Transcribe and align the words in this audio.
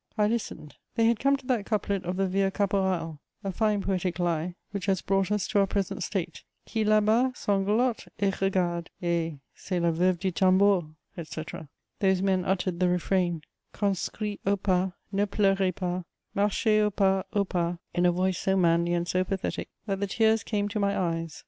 I 0.17 0.25
listened: 0.25 0.77
they 0.95 1.05
had 1.05 1.19
come 1.19 1.37
to 1.37 1.45
that 1.45 1.67
couplet 1.67 2.05
of 2.05 2.17
the 2.17 2.27
Vieux 2.27 2.49
caporal, 2.49 3.19
a 3.43 3.51
fine 3.51 3.83
poetic 3.83 4.17
lie, 4.17 4.55
which 4.71 4.87
has 4.87 4.99
brought 4.99 5.31
us 5.31 5.47
to 5.49 5.59
our 5.59 5.67
present 5.67 6.01
state: 6.01 6.43
Qui 6.67 6.83
là 6.83 7.01
bas 7.05 7.33
sanglote 7.37 8.07
et 8.17 8.41
regarde? 8.41 8.89
Eh! 9.03 9.33
c'est 9.53 9.79
la 9.79 9.91
veuve 9.91 10.17
du 10.17 10.31
tambour, 10.31 10.95
etc. 11.15 11.67
Those 11.99 12.23
men 12.23 12.45
uttered 12.45 12.79
the 12.79 12.89
refrain: 12.89 13.43
Conscrits 13.73 14.41
au 14.43 14.57
pas; 14.57 14.93
ne 15.11 15.27
pleurez 15.27 15.71
pas... 15.71 16.03
Marchez 16.33 16.81
au 16.81 16.89
pas, 16.89 17.23
au 17.33 17.45
pas, 17.45 17.77
in 17.93 18.03
a 18.07 18.11
voice 18.11 18.39
so 18.39 18.57
manly 18.57 18.95
and 18.95 19.07
so 19.07 19.23
pathetic 19.23 19.69
that 19.85 19.99
the 19.99 20.07
tears 20.07 20.41
came 20.41 20.67
to 20.67 20.79
my 20.79 20.97
eyes. 20.97 21.39